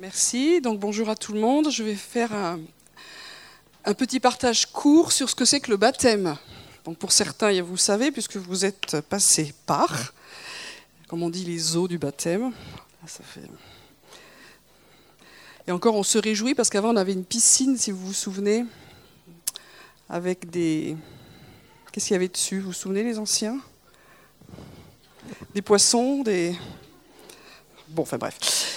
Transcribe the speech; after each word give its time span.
Merci. 0.00 0.62
Donc 0.62 0.80
bonjour 0.80 1.10
à 1.10 1.14
tout 1.14 1.34
le 1.34 1.40
monde. 1.40 1.70
Je 1.70 1.82
vais 1.82 1.94
faire 1.94 2.32
un, 2.32 2.58
petit 3.92 4.18
partage 4.18 4.64
court 4.64 5.12
sur 5.12 5.28
ce 5.28 5.34
que 5.34 5.44
c'est 5.44 5.60
que 5.60 5.70
le 5.70 5.76
baptême. 5.76 6.38
Donc 6.86 6.96
pour 6.96 7.12
certains, 7.12 7.60
vous 7.60 7.76
savez, 7.76 8.10
puisque 8.10 8.36
vous 8.36 8.64
êtes 8.64 9.02
passé 9.02 9.52
par, 9.66 10.14
comme 11.06 11.22
on 11.22 11.28
dit, 11.28 11.44
les 11.44 11.76
eaux 11.76 11.86
du 11.86 11.98
baptême. 11.98 12.50
Fait... 13.04 13.42
Et 15.66 15.70
encore, 15.70 15.94
on 15.96 16.02
se 16.02 16.16
réjouit 16.16 16.54
parce 16.54 16.70
qu'avant, 16.70 16.94
on 16.94 16.96
avait 16.96 17.12
une 17.12 17.26
piscine, 17.26 17.76
si 17.76 17.90
vous 17.90 18.06
vous 18.06 18.14
souvenez, 18.14 18.64
avec 20.08 20.48
des. 20.48 20.96
Qu'est-ce 21.92 22.06
qu'il 22.06 22.14
y 22.14 22.16
avait 22.16 22.28
dessus? 22.28 22.60
Vous 22.60 22.68
vous 22.68 22.72
souvenez, 22.72 23.02
les 23.02 23.18
anciens? 23.18 23.60
Des 25.54 25.60
poissons, 25.60 26.22
des. 26.22 26.56
Bon, 27.88 28.00
enfin 28.00 28.16
bref. 28.16 28.69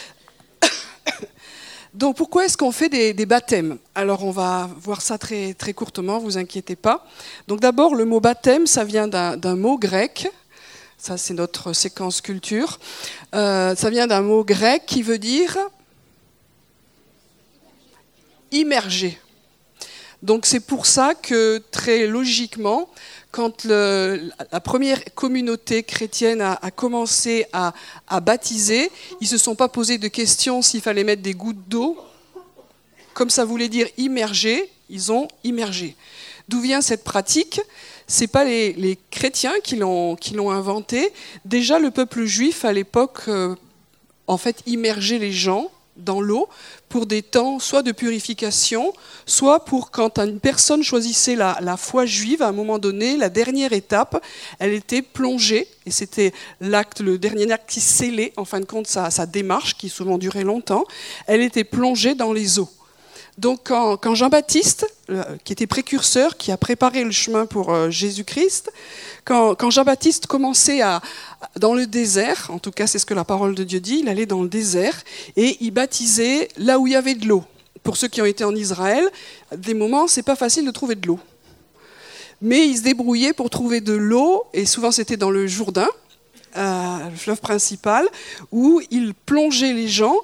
Donc 1.93 2.17
pourquoi 2.17 2.45
est-ce 2.45 2.57
qu'on 2.57 2.71
fait 2.71 2.89
des, 2.89 3.25
baptêmes? 3.25 3.77
Alors 3.93 4.25
on 4.25 4.31
va 4.31 4.69
voir 4.77 5.01
ça 5.01 5.19
très, 5.19 5.53
très 5.53 5.73
courtement, 5.73 6.17
vous 6.17 6.37
inquiétez 6.37 6.75
pas. 6.75 7.05
Donc 7.47 7.59
d'abord, 7.59 7.93
le 7.93 8.05
mot 8.05 8.19
baptême, 8.19 8.65
ça 8.65 8.83
vient 8.83 9.07
d'un 9.07 9.55
mot 9.55 9.77
grec. 9.77 10.27
Ça, 10.97 11.17
c'est 11.17 11.33
notre 11.33 11.73
séquence 11.73 12.21
culture. 12.21 12.79
Euh, 13.35 13.75
ça 13.75 13.89
vient 13.89 14.07
d'un 14.07 14.21
mot 14.21 14.43
grec 14.43 14.83
qui 14.87 15.03
veut 15.03 15.17
dire 15.17 15.57
immergé. 18.51 19.19
Donc 20.23 20.45
c'est 20.45 20.61
pour 20.61 20.85
ça 20.85 21.15
que 21.15 21.61
très 21.69 22.07
logiquement, 22.07 22.89
quand 23.31 23.65
la 23.65 24.61
première 24.63 25.03
communauté 25.15 25.83
chrétienne 25.83 26.39
a, 26.39 26.71
commencé 26.71 27.45
à, 27.51 27.73
baptiser, 28.21 28.89
ils 29.19 29.25
ne 29.25 29.29
se 29.29 29.37
sont 29.37 29.55
pas 29.55 29.67
posé 29.67 29.97
de 29.97 30.07
questions 30.07 30.61
s'il 30.61 30.81
fallait 30.81 31.03
mettre 31.03 31.21
des 31.21 31.33
gouttes 31.33 31.67
d'eau. 31.67 31.97
Comme 33.13 33.29
ça 33.29 33.43
voulait 33.43 33.67
dire 33.67 33.87
immerger, 33.97 34.69
ils 34.89 35.11
ont 35.11 35.27
immergé. 35.43 35.95
D'où 36.47 36.61
vient 36.61 36.81
cette 36.81 37.03
pratique? 37.03 37.59
Ce 38.07 38.21
n'est 38.21 38.27
pas 38.27 38.45
les, 38.45 38.97
chrétiens 39.11 39.53
qui 39.61 39.75
l'ont 39.75 40.51
inventé. 40.51 41.11
Déjà, 41.43 41.79
le 41.79 41.91
peuple 41.91 42.23
juif, 42.23 42.63
à 42.63 42.71
l'époque, 42.71 43.23
euh, 43.27 43.55
en 44.27 44.37
fait, 44.37 44.61
immergeait 44.67 45.19
les 45.19 45.33
gens 45.33 45.69
dans 45.97 46.21
l'eau 46.21 46.49
pour 46.89 47.05
des 47.05 47.21
temps 47.21 47.59
soit 47.59 47.83
de 47.83 47.91
purification, 47.91 48.93
soit 49.25 49.65
pour 49.65 49.91
quand 49.91 50.19
une 50.19 50.39
personne 50.39 50.83
choisissait 50.83 51.35
la, 51.35 51.77
foi 51.77 52.05
juive, 52.05 52.41
à 52.41 52.47
un 52.47 52.51
moment 52.51 52.79
donné, 52.79 53.17
la 53.17 53.29
dernière 53.29 53.73
étape, 53.73 54.23
elle 54.59 54.73
était 54.73 55.01
plongée, 55.01 55.67
et 55.85 55.91
c'était 55.91 56.33
le 56.61 57.17
dernier 57.17 57.51
acte 57.51 57.69
qui 57.69 57.81
scellait, 57.81 58.33
en 58.37 58.45
fin 58.45 58.59
de 58.59 58.65
compte, 58.65 58.87
sa, 58.87 59.09
sa 59.11 59.25
démarche, 59.25 59.75
qui 59.77 59.89
souvent 59.89 60.17
durait 60.17 60.43
longtemps, 60.43 60.85
elle 61.27 61.41
était 61.41 61.63
plongée 61.63 62.15
dans 62.15 62.33
les 62.33 62.59
eaux. 62.59 62.69
Donc 63.37 63.61
quand, 63.63 64.15
Jean-Baptiste, 64.15 64.85
qui 65.43 65.53
était 65.53 65.65
précurseur, 65.67 66.37
qui 66.37 66.51
a 66.51 66.57
préparé 66.57 67.03
le 67.03 67.11
chemin 67.11 67.45
pour 67.45 67.73
euh, 67.73 67.89
Jésus-Christ, 67.89 68.71
quand, 69.25 69.69
Jean-Baptiste 69.69 70.27
commençait 70.27 70.81
à, 70.81 71.01
dans 71.57 71.73
le 71.73 71.87
désert, 71.87 72.49
en 72.53 72.59
tout 72.59 72.71
cas 72.71 72.85
c'est 72.85 72.99
ce 72.99 73.05
que 73.05 73.13
la 73.13 73.23
parole 73.23 73.55
de 73.55 73.63
Dieu 73.63 73.79
dit, 73.79 74.01
il 74.03 74.09
allait 74.09 74.27
dans 74.27 74.43
le 74.43 74.49
désert 74.49 75.01
et 75.35 75.57
il 75.61 75.71
baptisait 75.71 76.49
là 76.57 76.77
où 76.77 76.85
il 76.85 76.93
y 76.93 76.95
avait 76.95 77.15
de 77.15 77.27
l'eau. 77.27 77.43
Pour 77.81 77.97
ceux 77.97 78.07
qui 78.07 78.21
ont 78.21 78.25
été 78.25 78.43
en 78.43 78.55
Israël, 78.55 79.09
des 79.55 79.73
moments, 79.73 80.07
c'est 80.07 80.23
pas 80.23 80.35
facile 80.35 80.65
de 80.65 80.71
trouver 80.71 80.95
de 80.95 81.07
l'eau. 81.07 81.19
Mais 82.41 82.67
il 82.67 82.77
se 82.77 82.83
débrouillait 82.83 83.33
pour 83.33 83.49
trouver 83.49 83.81
de 83.81 83.93
l'eau, 83.93 84.43
et 84.53 84.65
souvent 84.65 84.91
c'était 84.91 85.17
dans 85.17 85.31
le 85.31 85.47
Jourdain, 85.47 85.89
euh, 86.55 87.09
le 87.09 87.15
fleuve 87.15 87.41
principal, 87.41 88.07
où 88.51 88.79
il 88.91 89.15
plongeait 89.15 89.73
les 89.73 89.87
gens 89.87 90.17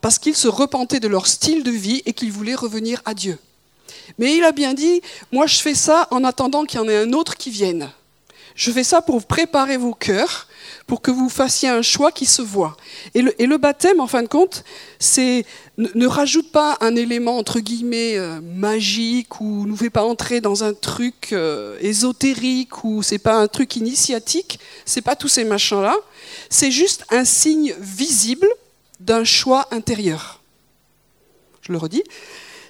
parce 0.00 0.18
qu'ils 0.18 0.36
se 0.36 0.48
repentaient 0.48 1.00
de 1.00 1.08
leur 1.08 1.26
style 1.26 1.62
de 1.62 1.70
vie 1.70 2.02
et 2.06 2.12
qu'ils 2.12 2.32
voulaient 2.32 2.54
revenir 2.54 3.02
à 3.04 3.14
Dieu. 3.14 3.38
Mais 4.18 4.36
il 4.36 4.44
a 4.44 4.52
bien 4.52 4.74
dit, 4.74 5.00
moi 5.32 5.46
je 5.46 5.58
fais 5.58 5.74
ça 5.74 6.08
en 6.10 6.24
attendant 6.24 6.64
qu'il 6.64 6.80
y 6.80 6.82
en 6.82 6.88
ait 6.88 6.98
un 6.98 7.12
autre 7.12 7.36
qui 7.36 7.50
vienne. 7.50 7.90
Je 8.54 8.70
fais 8.70 8.84
ça 8.84 9.00
pour 9.00 9.24
préparer 9.24 9.76
vos 9.76 9.94
cœurs, 9.94 10.46
pour 10.86 11.00
que 11.00 11.10
vous 11.10 11.28
fassiez 11.28 11.68
un 11.70 11.80
choix 11.80 12.12
qui 12.12 12.26
se 12.26 12.42
voit. 12.42 12.76
Et 13.14 13.22
le, 13.22 13.56
baptême, 13.56 14.00
en 14.00 14.06
fin 14.06 14.22
de 14.22 14.28
compte, 14.28 14.64
c'est 14.98 15.46
ne, 15.78 16.06
rajoute 16.06 16.52
pas 16.52 16.76
un 16.80 16.94
élément 16.94 17.38
entre 17.38 17.60
guillemets 17.60 18.18
euh, 18.18 18.40
magique 18.42 19.40
ou 19.40 19.66
ne 19.66 19.74
fait 19.74 19.90
pas 19.90 20.04
entrer 20.04 20.40
dans 20.40 20.64
un 20.64 20.74
truc 20.74 21.32
euh, 21.32 21.78
ésotérique 21.80 22.84
ou 22.84 23.02
c'est 23.02 23.18
pas 23.18 23.36
un 23.36 23.48
truc 23.48 23.76
initiatique. 23.76 24.58
C'est 24.84 25.02
pas 25.02 25.16
tous 25.16 25.28
ces 25.28 25.44
machins 25.44 25.80
là. 25.80 25.96
C'est 26.50 26.70
juste 26.70 27.04
un 27.10 27.24
signe 27.24 27.74
visible 27.80 28.48
d'un 29.02 29.24
choix 29.24 29.66
intérieur. 29.70 30.40
Je 31.62 31.72
le 31.72 31.78
redis, 31.78 32.02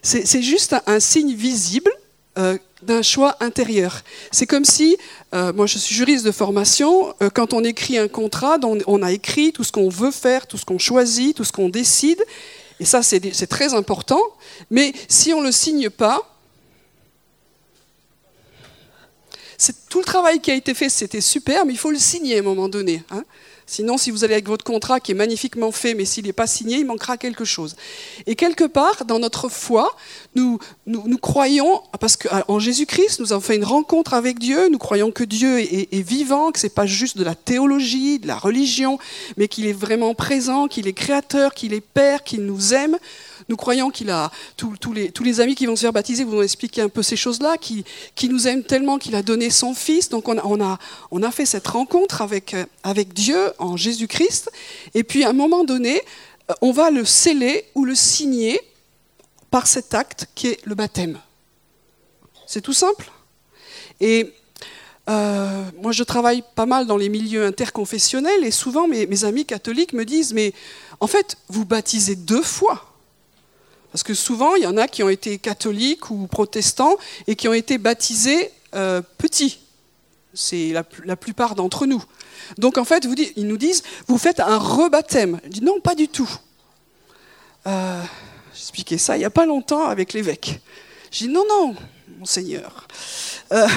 c'est 0.02 0.42
juste 0.42 0.74
un, 0.86 1.00
signe 1.00 1.34
visible 1.34 1.90
euh, 2.36 2.58
d'un 2.82 3.02
choix 3.02 3.36
intérieur. 3.40 4.02
C'est 4.32 4.46
comme 4.46 4.64
si, 4.64 4.96
euh, 5.34 5.52
moi 5.52 5.66
je 5.66 5.78
suis 5.78 5.94
juriste 5.94 6.24
de 6.24 6.32
formation, 6.32 7.14
euh, 7.22 7.30
quand 7.30 7.52
on 7.52 7.62
écrit 7.62 7.98
un 7.98 8.08
contrat, 8.08 8.58
on, 8.64 9.02
a 9.02 9.12
écrit 9.12 9.52
tout 9.52 9.64
ce 9.64 9.70
qu'on 9.70 9.88
veut 9.88 10.10
faire, 10.10 10.46
tout 10.46 10.58
ce 10.58 10.64
qu'on 10.64 10.78
choisit, 10.78 11.36
tout 11.36 11.44
ce 11.44 11.52
qu'on 11.52 11.68
décide, 11.68 12.22
et 12.80 12.84
ça 12.84 13.02
c'est 13.02 13.46
très 13.46 13.74
important, 13.74 14.22
mais 14.70 14.92
si 15.08 15.32
on 15.32 15.40
ne 15.40 15.46
le 15.46 15.52
signe 15.52 15.88
pas, 15.88 16.28
c'est 19.56 19.88
tout 19.88 20.00
le 20.00 20.04
travail 20.04 20.40
qui 20.40 20.50
a 20.50 20.54
été 20.54 20.74
fait, 20.74 20.88
c'était 20.88 21.20
super, 21.20 21.64
mais 21.64 21.72
il 21.72 21.78
faut 21.78 21.92
le 21.92 21.98
signer 21.98 22.36
à 22.36 22.38
un 22.40 22.42
moment 22.42 22.68
donné. 22.68 23.04
Hein. 23.10 23.24
Sinon, 23.72 23.96
si 23.96 24.10
vous 24.10 24.22
allez 24.22 24.34
avec 24.34 24.48
votre 24.48 24.66
contrat 24.66 25.00
qui 25.00 25.12
est 25.12 25.14
magnifiquement 25.14 25.72
fait, 25.72 25.94
mais 25.94 26.04
s'il 26.04 26.26
n'est 26.26 26.34
pas 26.34 26.46
signé, 26.46 26.76
il 26.76 26.84
manquera 26.84 27.16
quelque 27.16 27.46
chose. 27.46 27.74
Et 28.26 28.34
quelque 28.34 28.64
part, 28.64 29.06
dans 29.06 29.18
notre 29.18 29.48
foi, 29.48 29.96
nous, 30.34 30.58
nous, 30.84 31.16
croyons, 31.16 31.80
parce 31.98 32.18
qu'en 32.18 32.58
Jésus-Christ, 32.58 33.20
nous 33.20 33.32
avons 33.32 33.40
fait 33.40 33.56
une 33.56 33.64
rencontre 33.64 34.12
avec 34.12 34.38
Dieu, 34.38 34.68
nous 34.68 34.76
croyons 34.76 35.10
que 35.10 35.24
Dieu 35.24 35.58
est, 35.60 36.02
vivant, 36.02 36.52
que 36.52 36.60
ce 36.60 36.66
n'est 36.66 36.70
pas 36.70 36.84
juste 36.84 37.16
de 37.16 37.24
la 37.24 37.34
théologie, 37.34 38.18
de 38.18 38.26
la 38.26 38.36
religion, 38.36 38.98
mais 39.38 39.48
qu'il 39.48 39.66
est 39.66 39.72
vraiment 39.72 40.12
présent, 40.12 40.68
qu'il 40.68 40.86
est 40.86 40.92
créateur, 40.92 41.54
qu'il 41.54 41.72
est 41.72 41.80
Père, 41.80 42.24
qu'il 42.24 42.42
nous 42.42 42.74
aime. 42.74 42.98
Nous 43.48 43.56
croyons 43.56 43.90
qu'il 43.90 44.10
a, 44.10 44.30
tous, 44.56 44.92
les, 44.92 45.10
tous 45.10 45.24
les 45.24 45.40
amis 45.40 45.54
qui 45.54 45.66
vont 45.66 45.76
se 45.76 45.80
faire 45.80 45.92
baptiser 45.92 46.24
vous 46.24 46.36
ont 46.36 46.42
expliqué 46.42 46.80
un 46.82 46.88
peu 46.88 47.02
ces 47.02 47.16
choses-là, 47.16 47.56
qui, 47.58 47.84
qui 48.14 48.28
nous 48.28 48.46
aime 48.46 48.62
tellement 48.62 48.98
qu'il 48.98 49.14
a 49.14 49.22
donné 49.22 49.50
son 49.50 49.74
Fils. 49.74 50.10
Donc 50.10 50.28
on 50.28 50.38
a, 50.38 50.42
on 50.44 50.60
a, 50.60 50.78
on 51.10 51.22
a 51.22 51.30
fait 51.30 51.46
cette 51.46 51.66
rencontre 51.66 52.22
avec, 52.22 52.54
avec 52.82 53.14
Dieu 53.14 53.52
en 53.62 53.76
Jésus-Christ. 53.76 54.50
Et 54.94 55.04
puis 55.04 55.24
à 55.24 55.30
un 55.30 55.32
moment 55.32 55.64
donné, 55.64 56.02
on 56.60 56.72
va 56.72 56.90
le 56.90 57.04
sceller 57.04 57.64
ou 57.74 57.84
le 57.84 57.94
signer 57.94 58.60
par 59.50 59.66
cet 59.66 59.94
acte 59.94 60.26
qui 60.34 60.48
est 60.48 60.66
le 60.66 60.74
baptême. 60.74 61.18
C'est 62.46 62.60
tout 62.60 62.72
simple. 62.72 63.10
Et 64.00 64.32
euh, 65.08 65.64
moi, 65.80 65.92
je 65.92 66.02
travaille 66.02 66.42
pas 66.54 66.66
mal 66.66 66.86
dans 66.86 66.96
les 66.96 67.08
milieux 67.08 67.44
interconfessionnels 67.44 68.44
et 68.44 68.50
souvent 68.50 68.86
mes, 68.86 69.06
mes, 69.06 69.24
amis 69.24 69.44
catholiques 69.44 69.92
me 69.92 70.04
disent, 70.04 70.32
mais 70.32 70.52
en 71.00 71.06
fait, 71.06 71.36
vous 71.48 71.64
baptisez 71.64 72.16
deux 72.16 72.42
fois. 72.42 72.92
Parce 73.90 74.02
que 74.04 74.14
souvent, 74.14 74.54
il 74.54 74.62
y 74.62 74.66
en 74.66 74.76
a 74.76 74.88
qui 74.88 75.02
ont 75.02 75.08
été 75.08 75.38
catholiques 75.38 76.10
ou 76.10 76.26
protestants 76.26 76.96
et 77.26 77.36
qui 77.36 77.48
ont 77.48 77.52
été 77.52 77.78
baptisés 77.78 78.50
euh, 78.74 79.02
petits. 79.18 79.58
C'est 80.34 80.72
la, 80.72 81.16
plupart 81.16 81.54
d'entre 81.54 81.86
nous. 81.86 82.02
Donc 82.58 82.78
en 82.78 82.84
fait, 82.84 83.06
ils 83.36 83.46
nous 83.46 83.58
disent, 83.58 83.82
vous 84.06 84.18
faites 84.18 84.40
un 84.40 84.58
rebaptême. 84.58 85.40
Je 85.44 85.48
dis 85.50 85.62
non, 85.62 85.80
pas 85.80 85.94
du 85.94 86.08
tout. 86.08 86.30
Euh, 87.66 88.02
J'expliquais 88.54 88.98
ça 88.98 89.16
il 89.16 89.20
n'y 89.20 89.24
a 89.24 89.30
pas 89.30 89.46
longtemps 89.46 89.86
avec 89.86 90.12
l'évêque. 90.12 90.60
Je 91.10 91.18
dis 91.18 91.28
non, 91.28 91.44
non, 91.48 91.74
monseigneur. 92.18 92.86
Euh, 93.52 93.68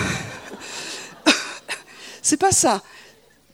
c'est 2.22 2.38
pas 2.38 2.52
ça. 2.52 2.82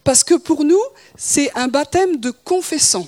Parce 0.04 0.24
que 0.24 0.34
pour 0.34 0.64
nous, 0.64 0.80
c'est 1.16 1.50
un 1.56 1.68
baptême 1.68 2.16
de 2.18 2.30
confessant. 2.30 3.06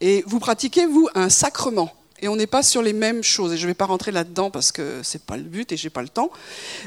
Et 0.00 0.22
vous 0.26 0.40
pratiquez, 0.40 0.86
vous, 0.86 1.08
un 1.14 1.28
sacrement. 1.28 1.92
Et 2.20 2.28
on 2.28 2.36
n'est 2.36 2.46
pas 2.46 2.62
sur 2.62 2.82
les 2.82 2.92
mêmes 2.92 3.22
choses. 3.22 3.52
Et 3.52 3.56
je 3.56 3.62
ne 3.62 3.68
vais 3.68 3.74
pas 3.74 3.86
rentrer 3.86 4.12
là-dedans 4.12 4.50
parce 4.50 4.72
que 4.72 5.02
ce 5.02 5.16
n'est 5.16 5.24
pas 5.24 5.36
le 5.36 5.42
but 5.42 5.72
et 5.72 5.76
je 5.76 5.86
n'ai 5.86 5.90
pas 5.90 6.02
le 6.02 6.08
temps. 6.08 6.30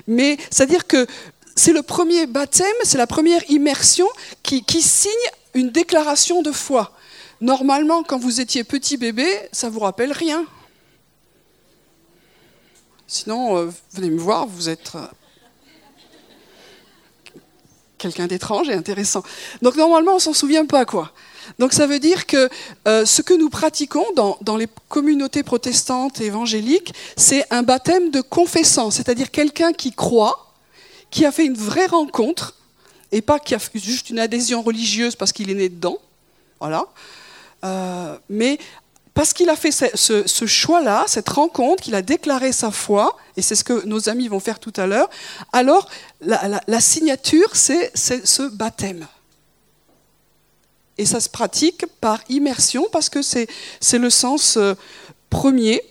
Mais 0.07 0.37
c'est-à-dire 0.51 0.87
que 0.87 1.07
c'est 1.55 1.73
le 1.73 1.83
premier 1.83 2.25
baptême, 2.25 2.65
c'est 2.83 2.97
la 2.97 3.07
première 3.07 3.49
immersion 3.49 4.07
qui, 4.41 4.63
signe 4.81 5.11
une 5.53 5.69
déclaration 5.69 6.41
de 6.41 6.51
foi. 6.51 6.91
Normalement, 7.41 8.03
quand 8.03 8.17
vous 8.17 8.41
étiez 8.41 8.63
petit 8.63 8.97
bébé, 8.97 9.27
ça 9.51 9.69
vous 9.69 9.79
rappelle 9.79 10.11
rien. 10.11 10.45
Sinon, 13.05 13.57
euh, 13.57 13.69
venez 13.91 14.09
me 14.09 14.19
voir, 14.19 14.47
vous 14.47 14.69
êtes 14.69 14.93
euh, 14.95 15.05
quelqu'un 17.97 18.27
d'étrange 18.27 18.69
et 18.69 18.73
intéressant. 18.73 19.23
Donc 19.61 19.75
normalement, 19.75 20.15
on 20.15 20.19
s'en 20.19 20.33
souvient 20.33 20.65
pas, 20.65 20.85
quoi. 20.85 21.11
Donc 21.59 21.73
ça 21.73 21.87
veut 21.87 21.99
dire 21.99 22.25
que 22.25 22.49
euh, 22.87 23.05
ce 23.05 23.21
que 23.21 23.33
nous 23.33 23.49
pratiquons 23.49 24.05
dans, 24.15 24.57
les 24.57 24.67
communautés 24.89 25.43
protestantes 25.43 26.21
et 26.21 26.25
évangéliques, 26.25 26.93
c'est 27.17 27.45
un 27.51 27.63
baptême 27.63 28.11
de 28.11 28.21
confessant, 28.21 28.91
c'est-à-dire 28.91 29.31
quelqu'un 29.31 29.73
qui 29.73 29.91
croit, 29.91 30.53
qui 31.09 31.25
a 31.25 31.31
fait 31.31 31.45
une 31.45 31.57
vraie 31.57 31.87
rencontre, 31.87 32.55
et 33.11 33.21
pas 33.21 33.39
qui 33.39 33.53
a 33.53 33.59
juste 33.75 34.09
une 34.09 34.19
adhésion 34.19 34.61
religieuse 34.61 35.15
parce 35.15 35.31
qu'il 35.31 35.49
est 35.49 35.55
né 35.55 35.69
dedans, 35.69 35.97
voilà, 36.59 36.85
Euh, 37.65 38.17
mais 38.27 38.59
parce 39.13 39.31
qu'il 39.31 39.49
a 39.49 39.55
fait 39.55 39.71
ce, 39.71 40.45
choix-là, 40.45 41.05
cette 41.07 41.29
rencontre, 41.29 41.83
qu'il 41.83 41.95
a 41.95 42.01
déclaré 42.01 42.51
sa 42.51 42.71
foi, 42.71 43.15
et 43.37 43.41
c'est 43.41 43.55
ce 43.55 43.63
que 43.63 43.85
nos 43.85 44.09
amis 44.09 44.27
vont 44.27 44.39
faire 44.39 44.59
tout 44.59 44.73
à 44.75 44.87
l'heure, 44.87 45.09
alors 45.51 45.87
la, 46.21 46.81
signature, 46.81 47.49
c'est 47.53 47.91
ce 47.95 48.49
baptême. 48.49 49.07
Et 50.97 51.05
ça 51.05 51.19
se 51.19 51.29
pratique 51.29 51.85
par 52.01 52.19
immersion 52.29 52.85
parce 52.91 53.09
que 53.09 53.21
c'est 53.21 53.47
le 53.93 54.09
sens 54.09 54.57
euh, 54.57 54.75
premier 55.29 55.81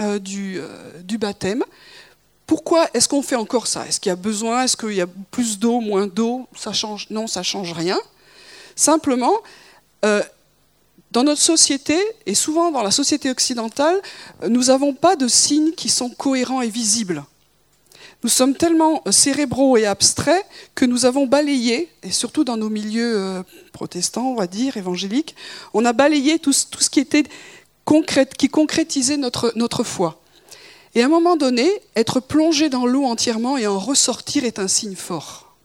euh, 0.00 0.18
du, 0.18 0.60
du 1.02 1.18
baptême. 1.18 1.64
Pourquoi 2.46 2.86
est-ce 2.92 3.08
qu'on 3.08 3.22
fait 3.22 3.36
encore 3.36 3.66
ça? 3.66 3.86
Est-ce 3.86 3.98
qu'il 3.98 4.10
y 4.10 4.12
a 4.12 4.16
besoin? 4.16 4.64
Est-ce 4.64 4.76
qu'il 4.76 4.94
y 4.94 5.00
a 5.00 5.06
plus 5.30 5.58
d'eau, 5.58 5.80
moins 5.80 6.06
d'eau? 6.06 6.46
Ça 6.54 6.72
change 6.72 7.06
Non, 7.10 7.26
ça 7.26 7.42
change 7.42 7.72
rien. 7.72 7.98
Simplement, 8.76 9.34
euh, 10.04 10.22
dans 11.10 11.24
notre 11.24 11.40
société, 11.40 11.98
et 12.26 12.34
souvent 12.34 12.70
dans 12.70 12.82
la 12.82 12.90
société 12.90 13.30
occidentale, 13.30 14.00
nous 14.48 14.64
n'avons 14.64 14.94
pas 14.94 15.16
de 15.16 15.28
signes 15.28 15.72
qui 15.72 15.88
sont 15.88 16.10
cohérents 16.10 16.62
et 16.62 16.68
visibles. 16.68 17.24
Nous 18.22 18.28
sommes 18.28 18.54
tellement 18.54 19.02
cérébraux 19.10 19.76
et 19.76 19.86
abstraits 19.86 20.44
que 20.74 20.84
nous 20.84 21.06
avons 21.06 21.26
balayé, 21.26 21.88
et 22.02 22.12
surtout 22.12 22.44
dans 22.44 22.56
nos 22.56 22.70
milieux 22.70 23.16
euh, 23.16 23.42
protestants, 23.72 24.28
on 24.28 24.36
va 24.36 24.46
dire, 24.46 24.76
évangéliques, 24.76 25.34
on 25.74 25.84
a 25.84 25.92
balayé 25.92 26.38
tout, 26.38 26.52
ce 26.52 26.90
qui 26.90 27.00
était 27.00 27.24
qui 28.38 28.48
concrétisait 28.48 29.16
notre, 29.16 29.52
notre 29.56 29.82
foi. 29.82 30.22
Et 30.94 31.02
à 31.02 31.06
un 31.06 31.08
moment 31.08 31.36
donné, 31.36 31.68
être 31.96 32.20
plongé 32.20 32.68
dans 32.68 32.86
l'eau 32.86 33.04
entièrement 33.04 33.56
et 33.56 33.66
en 33.66 33.78
ressortir 33.78 34.44
est 34.44 34.58
un 34.58 34.68
signe 34.68 34.94
fort. 34.94 35.56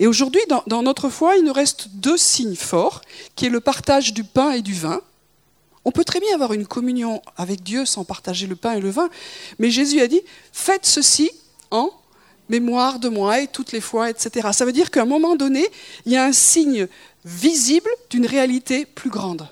Et 0.00 0.06
aujourd'hui, 0.06 0.40
dans, 0.66 0.82
notre 0.82 1.08
foi, 1.08 1.36
il 1.36 1.44
nous 1.44 1.52
reste 1.52 1.88
deux 1.94 2.16
signes 2.16 2.56
forts, 2.56 3.00
qui 3.34 3.46
est 3.46 3.50
le 3.50 3.60
partage 3.60 4.12
du 4.12 4.22
pain 4.22 4.52
et 4.52 4.62
du 4.62 4.74
vin. 4.74 5.00
On 5.84 5.90
peut 5.90 6.04
très 6.04 6.20
bien 6.20 6.34
avoir 6.34 6.52
une 6.52 6.66
communion 6.66 7.22
avec 7.36 7.62
Dieu 7.62 7.86
sans 7.86 8.04
partager 8.04 8.46
le 8.46 8.56
pain 8.56 8.74
et 8.74 8.80
le 8.80 8.90
vin, 8.90 9.08
mais 9.58 9.70
Jésus 9.70 10.00
a 10.00 10.06
dit, 10.06 10.20
faites 10.52 10.86
ceci 10.86 11.30
en 11.70 11.90
mémoire 12.48 12.98
de 12.98 13.08
moi 13.08 13.40
et 13.40 13.46
toutes 13.46 13.72
les 13.72 13.80
fois, 13.80 14.10
etc. 14.10 14.48
Ça 14.52 14.64
veut 14.64 14.72
dire 14.72 14.90
qu'à 14.90 15.02
un 15.02 15.06
moment 15.06 15.36
donné, 15.36 15.66
il 16.06 16.12
y 16.12 16.16
a 16.16 16.24
un 16.24 16.32
signe 16.32 16.88
visible 17.24 17.90
d'une 18.10 18.26
réalité 18.26 18.86
plus 18.86 19.10
grande. 19.10 19.48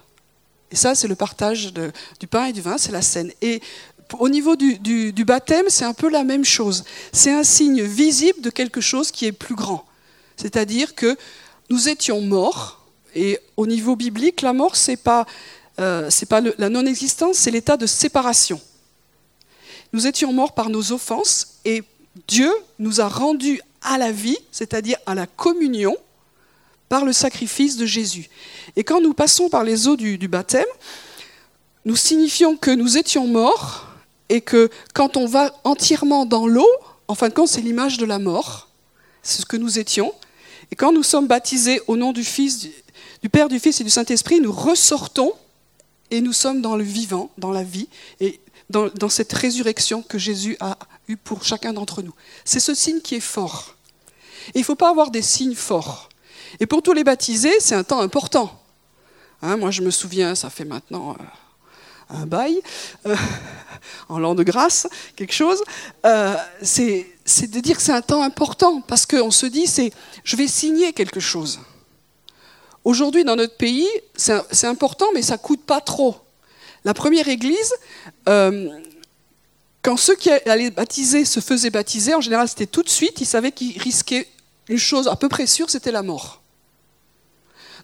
Et 0.70 0.76
ça, 0.76 0.94
c'est 0.94 1.08
le 1.08 1.14
partage 1.14 1.72
du 1.72 2.26
pain 2.26 2.46
et 2.46 2.52
du 2.52 2.60
vin, 2.60 2.78
c'est 2.78 2.92
la 2.92 3.02
scène. 3.02 3.32
Et 3.42 3.60
au 4.18 4.28
niveau 4.28 4.56
du, 4.56 4.78
du 4.78 5.24
baptême, 5.24 5.66
c'est 5.68 5.84
un 5.84 5.94
peu 5.94 6.08
la 6.08 6.24
même 6.24 6.44
chose. 6.44 6.84
C'est 7.12 7.32
un 7.32 7.44
signe 7.44 7.82
visible 7.82 8.40
de 8.40 8.50
quelque 8.50 8.80
chose 8.80 9.10
qui 9.10 9.26
est 9.26 9.32
plus 9.32 9.54
grand. 9.54 9.84
C'est-à-dire 10.36 10.94
que 10.94 11.16
nous 11.70 11.88
étions 11.88 12.20
morts, 12.20 12.84
et 13.14 13.38
au 13.56 13.66
niveau 13.66 13.96
biblique, 13.96 14.42
la 14.42 14.52
mort, 14.52 14.76
ce 14.76 14.92
n'est 14.92 14.96
pas, 14.96 15.26
euh, 15.78 16.10
pas 16.28 16.40
la 16.40 16.68
non-existence, 16.68 17.36
c'est 17.36 17.50
l'état 17.50 17.76
de 17.76 17.86
séparation. 17.86 18.60
Nous 19.92 20.06
étions 20.06 20.32
morts 20.32 20.54
par 20.54 20.70
nos 20.70 20.92
offenses, 20.92 21.58
et 21.64 21.82
Dieu 22.28 22.52
nous 22.78 23.00
a 23.00 23.08
rendus 23.08 23.60
à 23.82 23.98
la 23.98 24.10
vie, 24.10 24.38
c'est-à-dire 24.50 24.98
à 25.06 25.14
la 25.14 25.26
communion, 25.26 25.96
par 26.88 27.04
le 27.04 27.12
sacrifice 27.12 27.76
de 27.76 27.86
Jésus. 27.86 28.28
Et 28.76 28.84
quand 28.84 29.00
nous 29.00 29.14
passons 29.14 29.48
par 29.48 29.64
les 29.64 29.88
eaux 29.88 29.96
du, 29.96 30.18
du 30.18 30.28
baptême, 30.28 30.64
nous 31.84 31.96
signifions 31.96 32.56
que 32.56 32.70
nous 32.70 32.96
étions 32.98 33.26
morts 33.26 33.86
et 34.28 34.40
que 34.40 34.70
quand 34.94 35.16
on 35.16 35.26
va 35.26 35.54
entièrement 35.64 36.26
dans 36.26 36.46
l'eau, 36.46 36.68
en 37.08 37.14
fin 37.14 37.28
de 37.28 37.34
compte, 37.34 37.48
c'est 37.48 37.60
l'image 37.60 37.96
de 37.98 38.04
la 38.04 38.18
mort, 38.18 38.68
c'est 39.22 39.42
ce 39.42 39.46
que 39.46 39.56
nous 39.56 39.78
étions, 39.78 40.12
et 40.70 40.76
quand 40.76 40.92
nous 40.92 41.02
sommes 41.02 41.26
baptisés 41.26 41.80
au 41.86 41.96
nom 41.96 42.12
du 42.12 42.24
Fils, 42.24 42.68
du 43.22 43.28
Père, 43.28 43.48
du 43.48 43.58
Fils 43.58 43.80
et 43.80 43.84
du 43.84 43.90
Saint-Esprit, 43.90 44.40
nous 44.40 44.52
ressortons 44.52 45.32
et 46.10 46.20
nous 46.20 46.32
sommes 46.32 46.62
dans 46.62 46.76
le 46.76 46.84
vivant, 46.84 47.30
dans 47.38 47.50
la 47.50 47.64
vie, 47.64 47.88
et 48.20 48.40
dans, 48.70 49.08
cette 49.08 49.32
résurrection 49.32 50.02
que 50.02 50.18
Jésus 50.18 50.56
a 50.60 50.78
eue 51.08 51.16
pour 51.16 51.44
chacun 51.44 51.72
d'entre 51.72 52.02
nous. 52.02 52.14
C'est 52.44 52.60
ce 52.60 52.74
signe 52.74 53.00
qui 53.00 53.16
est 53.16 53.20
fort. 53.20 53.76
Et 54.48 54.58
il 54.58 54.60
ne 54.60 54.64
faut 54.64 54.74
pas 54.74 54.90
avoir 54.90 55.10
des 55.10 55.22
signes 55.22 55.54
forts. 55.54 56.08
Et 56.60 56.66
pour 56.66 56.82
tous 56.82 56.92
les 56.92 57.04
baptisés, 57.04 57.60
c'est 57.60 57.74
un 57.74 57.84
temps 57.84 58.00
important. 58.00 58.60
Hein, 59.42 59.56
moi, 59.56 59.70
je 59.70 59.82
me 59.82 59.90
souviens, 59.90 60.34
ça 60.34 60.50
fait 60.50 60.64
maintenant 60.64 61.16
euh, 61.18 62.14
un 62.18 62.26
bail, 62.26 62.60
euh, 63.06 63.16
en 64.08 64.18
l'an 64.18 64.34
de 64.34 64.42
grâce, 64.42 64.88
quelque 65.14 65.34
chose. 65.34 65.62
Euh, 66.04 66.36
c'est 66.62 67.06
de 67.50 67.60
dire 67.60 67.76
que 67.76 67.82
c'est 67.82 67.92
un 67.92 68.02
temps 68.02 68.22
important, 68.22 68.80
parce 68.80 69.06
qu'on 69.06 69.30
se 69.30 69.46
dit, 69.46 69.66
c'est 69.66 69.92
je 70.24 70.36
vais 70.36 70.48
signer 70.48 70.92
quelque 70.92 71.20
chose. 71.20 71.60
Aujourd'hui, 72.86 73.24
dans 73.24 73.34
notre 73.34 73.56
pays, 73.56 73.88
c'est 74.14 74.64
important, 74.68 75.06
mais 75.12 75.20
ça 75.20 75.38
coûte 75.38 75.60
pas 75.64 75.80
trop. 75.80 76.14
La 76.84 76.94
première 76.94 77.26
église, 77.26 77.74
euh, 78.28 78.68
quand 79.82 79.96
ceux 79.96 80.14
qui 80.14 80.30
allaient 80.30 80.70
baptiser 80.70 81.24
se 81.24 81.40
faisaient 81.40 81.70
baptiser, 81.70 82.14
en 82.14 82.20
général, 82.20 82.48
c'était 82.48 82.66
tout 82.66 82.84
de 82.84 82.88
suite, 82.88 83.20
ils 83.20 83.26
savaient 83.26 83.50
qu'ils 83.50 83.76
risquaient 83.76 84.28
une 84.68 84.78
chose 84.78 85.08
à 85.08 85.16
peu 85.16 85.28
près 85.28 85.48
sûre, 85.48 85.68
c'était 85.68 85.90
la 85.90 86.04
mort. 86.04 86.42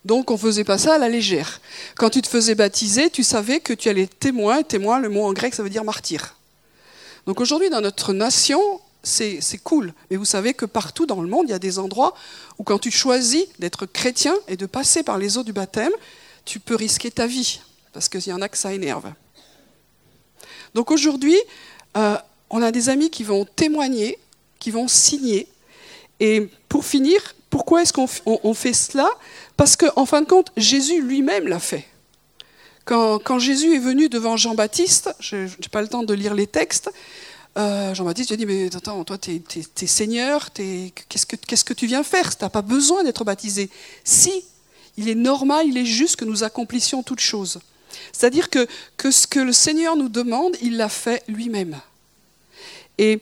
Donc 0.04 0.30
on 0.30 0.34
ne 0.34 0.38
faisait 0.38 0.62
pas 0.62 0.78
ça 0.78 0.94
à 0.94 0.98
la 0.98 1.08
légère. 1.08 1.60
Quand 1.96 2.10
tu 2.10 2.22
te 2.22 2.28
faisais 2.28 2.54
baptiser, 2.54 3.10
tu 3.10 3.24
savais 3.24 3.58
que 3.58 3.72
tu 3.72 3.88
allais 3.88 4.06
témoin. 4.06 4.62
Témoin, 4.62 5.00
le 5.00 5.08
mot 5.08 5.24
en 5.24 5.32
grec, 5.32 5.52
ça 5.52 5.64
veut 5.64 5.70
dire 5.70 5.82
martyr. 5.82 6.36
Donc 7.26 7.40
aujourd'hui, 7.40 7.70
dans 7.70 7.80
notre 7.80 8.12
nation, 8.12 8.60
c'est 9.02 9.58
cool. 9.62 9.92
Mais 10.10 10.16
vous 10.16 10.24
savez 10.24 10.54
que 10.54 10.64
partout 10.64 11.06
dans 11.06 11.20
le 11.20 11.28
monde, 11.28 11.46
il 11.48 11.50
y 11.50 11.54
a 11.54 11.58
des 11.58 11.78
endroits 11.78 12.14
où 12.58 12.62
quand 12.62 12.78
tu 12.78 12.90
choisis 12.90 13.44
d'être 13.58 13.86
chrétien 13.86 14.34
et 14.48 14.56
de 14.56 14.66
passer 14.66 15.02
par 15.02 15.18
les 15.18 15.38
eaux 15.38 15.42
du 15.42 15.52
baptême, 15.52 15.92
tu 16.44 16.60
peux 16.60 16.74
risquer 16.74 17.10
ta 17.10 17.26
vie, 17.26 17.60
parce 17.92 18.08
qu'il 18.08 18.26
y 18.26 18.32
en 18.32 18.40
a 18.40 18.48
que 18.48 18.58
ça 18.58 18.72
énerve. 18.72 19.12
Donc 20.74 20.90
aujourd'hui, 20.90 21.36
euh, 21.96 22.16
on 22.50 22.62
a 22.62 22.72
des 22.72 22.88
amis 22.88 23.10
qui 23.10 23.24
vont 23.24 23.44
témoigner, 23.44 24.18
qui 24.58 24.70
vont 24.70 24.88
signer. 24.88 25.48
Et 26.20 26.48
pour 26.68 26.84
finir, 26.84 27.34
pourquoi 27.50 27.82
est-ce 27.82 27.92
qu'on 27.92 28.54
fait 28.54 28.72
cela? 28.72 29.08
Parce 29.56 29.76
qu'en 29.76 30.06
fin 30.06 30.22
de 30.22 30.26
compte, 30.26 30.50
Jésus 30.56 31.02
lui-même 31.02 31.48
l'a 31.48 31.58
fait. 31.58 31.86
Quand, 32.84 33.18
quand, 33.18 33.38
Jésus 33.38 33.74
est 33.74 33.78
venu 33.78 34.08
devant 34.08 34.36
Jean-Baptiste, 34.36 35.14
je 35.20 35.36
n'ai 35.36 35.68
pas 35.70 35.82
le 35.82 35.88
temps 35.88 36.02
de 36.02 36.14
lire 36.14 36.34
les 36.34 36.48
textes, 36.48 36.90
euh, 37.58 37.94
Jean-Baptiste 37.94 38.30
lui 38.30 38.34
a 38.34 38.36
dit, 38.38 38.46
mais 38.46 38.74
attends, 38.74 39.04
toi, 39.04 39.18
tu 39.18 39.42
es, 39.56 39.86
seigneur, 39.86 40.52
qu'est-ce 40.52 41.26
que, 41.26 41.36
que 41.36 41.74
tu 41.74 41.86
viens 41.86 42.02
faire? 42.02 42.36
Tu 42.36 42.44
n'as 42.44 42.50
pas 42.50 42.62
besoin 42.62 43.04
d'être 43.04 43.24
baptisé. 43.24 43.68
Si, 44.04 44.44
il 44.96 45.08
est 45.08 45.14
normal, 45.14 45.66
il 45.66 45.76
est 45.76 45.84
juste 45.84 46.16
que 46.16 46.24
nous 46.24 46.44
accomplissions 46.44 47.02
toutes 47.02 47.20
choses. 47.20 47.60
C'est-à-dire 48.12 48.48
que, 48.48 48.66
que 48.96 49.10
ce 49.10 49.26
que 49.26 49.40
le 49.40 49.52
Seigneur 49.52 49.96
nous 49.96 50.08
demande, 50.08 50.56
il 50.62 50.78
l'a 50.78 50.88
fait 50.88 51.22
lui-même. 51.28 51.78
Et 52.96 53.20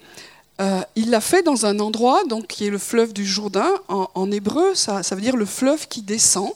euh, 0.60 0.80
il 0.94 1.10
l'a 1.10 1.20
fait 1.20 1.42
dans 1.42 1.66
un 1.66 1.80
endroit 1.80 2.22
donc, 2.24 2.46
qui 2.46 2.66
est 2.66 2.70
le 2.70 2.78
fleuve 2.78 3.12
du 3.12 3.26
Jourdain. 3.26 3.70
En, 3.88 4.30
hébreu, 4.30 4.74
ça, 4.74 5.02
ça, 5.02 5.14
veut 5.16 5.22
dire 5.22 5.36
le 5.36 5.46
fleuve 5.46 5.88
qui 5.88 6.02
descend. 6.02 6.52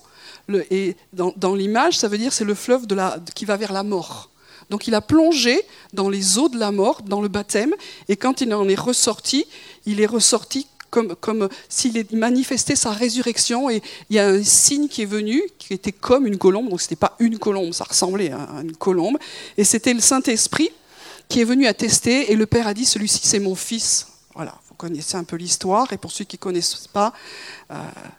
Et 0.70 0.94
dans, 1.12 1.32
dans 1.36 1.54
l'image, 1.54 1.98
ça 1.98 2.06
veut 2.06 2.18
dire 2.18 2.32
c'est 2.32 2.44
le 2.44 2.54
fleuve 2.54 2.86
de 2.86 2.94
la, 2.94 3.18
qui 3.34 3.46
va 3.46 3.56
vers 3.56 3.72
la 3.72 3.82
mort. 3.82 4.30
Donc 4.70 4.86
il 4.86 4.94
a 4.94 5.00
plongé 5.00 5.60
dans 5.92 6.08
les 6.08 6.38
eaux 6.38 6.48
de 6.48 6.58
la 6.58 6.72
mort, 6.72 7.02
dans 7.02 7.20
le 7.20 7.28
baptême, 7.28 7.74
et 8.08 8.16
quand 8.16 8.40
il 8.40 8.52
en 8.54 8.68
est 8.68 8.78
ressorti, 8.78 9.46
il 9.86 10.00
est 10.00 10.06
ressorti 10.06 10.66
comme, 10.90 11.16
comme 11.16 11.48
s'il 11.68 12.06
manifestait 12.12 12.76
sa 12.76 12.92
résurrection, 12.92 13.68
et 13.68 13.82
il 14.10 14.16
y 14.16 14.20
a 14.20 14.28
un 14.28 14.44
signe 14.44 14.86
qui 14.86 15.02
est 15.02 15.06
venu, 15.06 15.42
qui 15.58 15.74
était 15.74 15.92
comme 15.92 16.26
une 16.26 16.38
colombe, 16.38 16.68
donc 16.68 16.80
ce 16.80 16.86
n'était 16.86 16.96
pas 16.96 17.16
une 17.18 17.38
colombe, 17.38 17.72
ça 17.72 17.84
ressemblait 17.84 18.30
à 18.30 18.60
une 18.62 18.76
colombe, 18.76 19.18
et 19.56 19.64
c'était 19.64 19.92
le 19.92 20.00
Saint-Esprit 20.00 20.70
qui 21.28 21.40
est 21.40 21.44
venu 21.44 21.66
attester, 21.66 22.30
et 22.30 22.36
le 22.36 22.46
Père 22.46 22.66
a 22.66 22.74
dit, 22.74 22.84
celui-ci 22.84 23.20
c'est 23.24 23.40
mon 23.40 23.56
fils. 23.56 24.06
Voilà, 24.36 24.58
vous 24.68 24.74
connaissez 24.74 25.16
un 25.16 25.24
peu 25.24 25.36
l'histoire, 25.36 25.92
et 25.92 25.96
pour 25.96 26.12
ceux 26.12 26.24
qui 26.24 26.36
ne 26.36 26.40
connaissent 26.40 26.88
pas, 26.92 27.12
euh, 27.70 27.74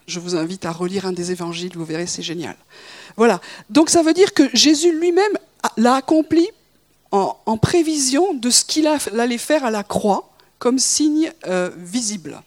je 0.07 0.19
vous 0.19 0.35
invite 0.35 0.65
à 0.65 0.71
relire 0.71 1.05
un 1.05 1.11
des 1.11 1.31
évangiles, 1.31 1.71
vous 1.75 1.85
verrez, 1.85 2.07
c'est 2.07 2.23
génial. 2.23 2.55
Voilà, 3.15 3.39
donc 3.69 3.89
ça 3.89 4.01
veut 4.01 4.13
dire 4.13 4.33
que 4.33 4.43
Jésus 4.53 4.97
lui-même 4.97 5.37
l'a 5.77 5.95
accompli 5.95 6.47
en, 7.11 7.57
prévision 7.57 8.33
de 8.33 8.49
ce 8.49 8.65
qu'il 8.65 8.87
allait 8.87 9.37
faire 9.37 9.63
à 9.63 9.71
la 9.71 9.83
croix 9.83 10.29
comme 10.59 10.79
signe 10.79 11.31
euh, 11.47 11.69
visible. 11.77 12.41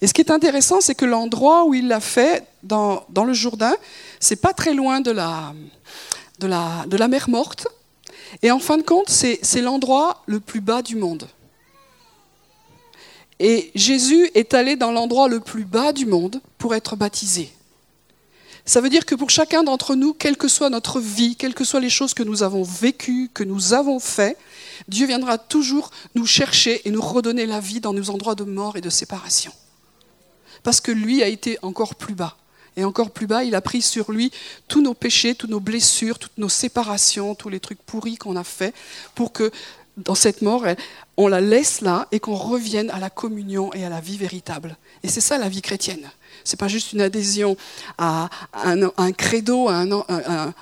Et 0.00 0.06
ce 0.06 0.12
qui 0.12 0.20
est 0.20 0.30
intéressant, 0.30 0.80
c'est 0.80 0.94
que 0.94 1.04
l'endroit 1.04 1.64
où 1.64 1.74
il 1.74 1.88
l'a 1.88 2.00
fait, 2.00 2.46
dans, 2.62 3.06
le 3.24 3.32
Jourdain, 3.32 3.74
c'est 4.20 4.36
pas 4.36 4.52
très 4.52 4.74
loin 4.74 5.00
de 5.00 5.10
la, 5.10 5.54
de, 6.38 6.46
la, 6.46 6.84
de 6.86 6.96
la 6.96 7.08
mer 7.08 7.28
morte. 7.28 7.66
Et 8.42 8.50
en 8.50 8.58
fin 8.58 8.76
de 8.76 8.82
compte, 8.82 9.08
c'est 9.08 9.62
l'endroit 9.62 10.22
le 10.26 10.40
plus 10.40 10.60
bas 10.60 10.82
du 10.82 10.96
monde. 10.96 11.26
Et 13.38 13.70
Jésus 13.74 14.30
est 14.34 14.54
allé 14.54 14.76
dans 14.76 14.92
l'endroit 14.92 15.28
le 15.28 15.40
plus 15.40 15.64
bas 15.64 15.92
du 15.92 16.06
monde 16.06 16.40
pour 16.58 16.74
être 16.74 16.96
baptisé. 16.96 17.50
Ça 18.66 18.80
veut 18.80 18.90
dire 18.90 19.06
que 19.06 19.14
pour 19.14 19.30
chacun 19.30 19.62
d'entre 19.62 19.94
nous, 19.94 20.12
quelle 20.12 20.36
que 20.36 20.48
soit 20.48 20.70
notre 20.70 20.98
vie, 20.98 21.36
quelles 21.36 21.54
que 21.54 21.64
soient 21.64 21.78
les 21.78 21.88
choses 21.88 22.14
que 22.14 22.24
nous 22.24 22.42
avons 22.42 22.64
vécues, 22.64 23.30
que 23.32 23.44
nous 23.44 23.74
avons 23.74 24.00
fait, 24.00 24.36
Dieu 24.88 25.06
viendra 25.06 25.38
toujours 25.38 25.92
nous 26.16 26.26
chercher 26.26 26.86
et 26.86 26.90
nous 26.90 27.00
redonner 27.00 27.46
la 27.46 27.60
vie 27.60 27.80
dans 27.80 27.92
nos 27.92 28.10
endroits 28.10 28.34
de 28.34 28.42
mort 28.42 28.76
et 28.76 28.80
de 28.80 28.90
séparation. 28.90 29.52
Parce 30.64 30.80
que 30.80 30.90
lui 30.90 31.22
a 31.22 31.28
été 31.28 31.58
encore 31.62 31.94
plus 31.94 32.14
bas. 32.14 32.36
Et 32.76 32.84
encore 32.84 33.12
plus 33.12 33.28
bas, 33.28 33.44
il 33.44 33.54
a 33.54 33.60
pris 33.60 33.82
sur 33.82 34.10
lui 34.10 34.32
tous 34.66 34.82
nos 34.82 34.94
péchés, 34.94 35.36
toutes 35.36 35.50
nos 35.50 35.60
blessures, 35.60 36.18
toutes 36.18 36.36
nos 36.36 36.48
séparations, 36.48 37.36
tous 37.36 37.48
les 37.48 37.60
trucs 37.60 37.80
pourris 37.80 38.16
qu'on 38.16 38.34
a 38.34 38.44
fait, 38.44 38.74
pour 39.14 39.32
que 39.32 39.52
dans 39.96 40.14
cette 40.14 40.42
mort, 40.42 40.64
on 41.16 41.28
la 41.28 41.40
laisse 41.40 41.80
là 41.80 42.06
et 42.12 42.20
qu'on 42.20 42.34
revienne 42.34 42.90
à 42.90 42.98
la 42.98 43.10
communion 43.10 43.72
et 43.72 43.84
à 43.84 43.88
la 43.88 44.00
vie 44.00 44.18
véritable. 44.18 44.76
Et 45.02 45.08
c'est 45.08 45.20
ça 45.20 45.38
la 45.38 45.48
vie 45.48 45.62
chrétienne. 45.62 46.10
C'est 46.44 46.58
pas 46.58 46.68
juste 46.68 46.92
une 46.92 47.00
adhésion 47.00 47.56
à 47.98 48.28
un, 48.52 49.12
credo, 49.12 49.68
à, 49.68 49.84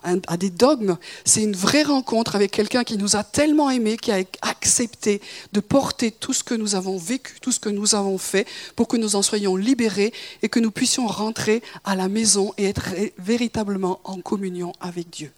à, 0.03 0.37
des 0.37 0.51
dogmes. 0.51 0.97
C'est 1.25 1.43
une 1.43 1.57
vraie 1.57 1.83
rencontre 1.83 2.37
avec 2.37 2.53
quelqu'un 2.53 2.85
qui 2.85 2.97
nous 2.97 3.17
a 3.17 3.25
tellement 3.25 3.71
aimés, 3.71 3.97
qui 3.97 4.13
a 4.13 4.23
accepté 4.43 5.21
de 5.53 5.61
porter 5.61 6.11
tout 6.11 6.33
ce 6.33 6.45
que 6.45 6.55
nous 6.55 6.75
avons 6.75 6.97
vécu, 6.97 7.39
tout 7.41 7.53
ce 7.53 7.61
que 7.61 7.69
nous 7.69 7.95
avons 7.95 8.19
fait, 8.19 8.47
pour 8.77 8.89
que 8.89 8.97
nous 8.97 9.17
en 9.17 9.23
soyons 9.23 9.57
libérés 9.57 10.13
et 10.43 10.49
que 10.49 10.61
nous 10.61 10.71
puissions 10.71 11.07
rentrer 11.07 11.63
à 11.85 11.97
la 11.97 12.09
maison 12.09 12.55
et 12.57 12.65
être 12.67 12.91
véritablement 13.19 14.01
en 14.05 14.21
communion 14.21 14.73
avec 14.81 15.11
Dieu. 15.11 15.33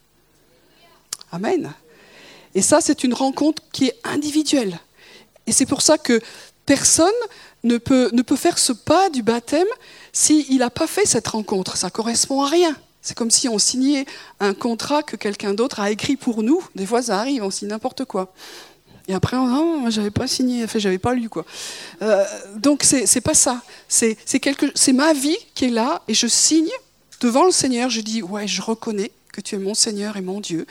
Amen. 1.33 1.73
Et 2.57 2.63
ça, 2.63 2.81
c'est 2.81 3.05
une 3.05 3.13
rencontre 3.13 3.63
qui 3.71 3.85
est 3.85 3.97
individuelle. 4.03 4.81
Et 5.47 5.53
c'est 5.53 5.67
pour 5.67 5.83
ça 5.83 5.99
que 5.99 6.21
personne 6.65 7.07
ne 7.65 7.77
peut, 7.77 8.09
ne 8.15 8.23
faire 8.35 8.59
ce 8.59 8.73
pas 8.73 9.11
du 9.11 9.23
baptême 9.23 9.67
s'il 10.11 10.57
n'a 10.57 10.71
pas 10.71 10.87
fait 10.87 11.05
cette 11.05 11.29
rencontre. 11.29 11.77
Ça 11.77 11.91
correspond 11.91 12.43
à 12.43 12.49
rien. 12.49 12.75
C'est 13.03 13.15
comme 13.15 13.31
si 13.31 13.47
on 13.51 13.59
signait 13.59 14.07
un 14.41 14.55
contrat 14.55 15.03
que 15.03 15.17
quelqu'un 15.17 15.53
d'autre 15.53 15.81
a 15.81 15.91
écrit 15.91 16.17
pour 16.17 16.43
nous. 16.43 16.65
Des 16.75 16.87
fois, 16.87 17.03
ça 17.03 17.21
arrive, 17.21 17.45
on 17.45 17.51
signe 17.51 17.69
n'importe 17.69 18.07
quoi. 18.07 18.33
Et 19.07 19.13
après, 19.13 19.37
on 19.37 19.47
dit, 19.47 19.53
non, 19.53 19.81
moi, 19.81 19.91
j'avais 19.91 20.11
pas 20.11 20.27
signé, 20.27 20.65
enfin, 20.65 20.79
j'avais 20.79 20.99
pas 20.99 21.13
lu, 21.13 21.29
quoi. 21.29 21.45
Euh, 22.01 22.25
donc, 22.57 22.85
c'est 22.85 23.21
pas 23.21 23.35
ça. 23.35 23.61
C'est 23.87 24.17
ma 24.95 25.13
vie 25.13 25.37
qui 25.55 25.67
est 25.67 25.71
là, 25.71 26.03
et 26.09 26.15
je 26.15 26.27
signe 26.27 26.73
devant 27.21 27.45
le 27.45 27.53
Seigneur. 27.53 27.91
Je 27.91 28.01
dis, 28.01 28.23
ouais, 28.23 28.49
je 28.49 28.63
reconnais 28.63 29.13
que 29.31 29.43
tu 29.43 29.57
es 29.57 29.59
mon 29.59 29.75
Seigneur 29.75 30.17
et 30.17 30.23
mon 30.23 30.41
Dieu. 30.41 30.67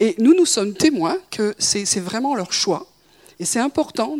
Et 0.00 0.14
nous, 0.18 0.34
nous 0.34 0.46
sommes 0.46 0.74
témoins 0.74 1.18
que 1.30 1.54
c'est 1.58 2.00
vraiment 2.00 2.34
leur 2.34 2.52
choix. 2.52 2.86
Et 3.38 3.44
c'est 3.44 3.60
important, 3.60 4.16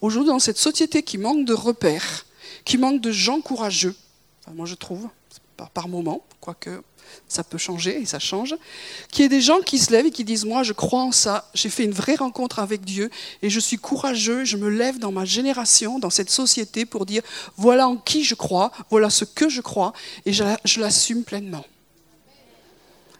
aujourd'hui, 0.00 0.30
dans 0.30 0.38
cette 0.38 0.58
société 0.58 1.02
qui 1.02 1.18
manque 1.18 1.44
de 1.44 1.54
repères, 1.54 2.26
qui 2.64 2.78
manque 2.78 3.00
de 3.00 3.10
gens 3.10 3.40
courageux, 3.40 3.94
moi 4.54 4.66
je 4.66 4.74
trouve, 4.74 5.08
par, 5.72 5.88
moment, 5.88 6.24
quoique 6.40 6.82
ça 7.28 7.44
peut 7.44 7.58
changer 7.58 8.00
et 8.00 8.06
ça 8.06 8.18
change, 8.18 8.56
qu'il 9.10 9.22
y 9.22 9.26
ait 9.26 9.28
des 9.28 9.42
gens 9.42 9.60
qui 9.60 9.78
se 9.78 9.92
lèvent 9.92 10.06
et 10.06 10.10
qui 10.10 10.24
disent, 10.24 10.46
moi 10.46 10.62
je 10.62 10.72
crois 10.72 11.02
en 11.02 11.12
ça, 11.12 11.50
j'ai 11.54 11.68
fait 11.68 11.84
une 11.84 11.92
vraie 11.92 12.14
rencontre 12.14 12.58
avec 12.58 12.84
Dieu 12.84 13.10
et 13.42 13.50
je 13.50 13.60
suis 13.60 13.76
courageux, 13.76 14.44
je 14.44 14.56
me 14.56 14.68
lève 14.68 14.98
dans 14.98 15.12
ma 15.12 15.26
génération, 15.26 15.98
dans 15.98 16.10
cette 16.10 16.30
société 16.30 16.86
pour 16.86 17.04
dire, 17.04 17.22
voilà 17.56 17.86
en 17.86 17.96
qui 17.96 18.24
je 18.24 18.34
crois, 18.34 18.72
voilà 18.90 19.10
ce 19.10 19.24
que 19.26 19.50
je 19.50 19.60
crois 19.60 19.92
et 20.24 20.32
je 20.32 20.80
l'assume 20.80 21.24
pleinement. 21.24 21.64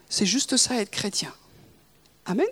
C'est 0.09 0.25
juste 0.25 0.57
ça 0.57 0.81
être 0.81 0.91
chrétien. 0.91 1.33
Amen 2.27 2.47